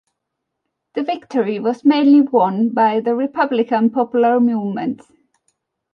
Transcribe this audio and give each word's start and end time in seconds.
The 0.95 1.03
victory 1.03 1.59
was 1.59 1.85
mainly 1.85 2.21
won 2.21 2.69
by 2.69 3.01
the 3.01 3.13
Republican 3.13 3.91
Popular 3.91 4.39
Movement. 4.39 5.03